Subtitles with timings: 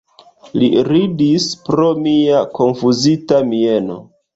[0.63, 4.05] Li ridis pro mia konfuzita mieno.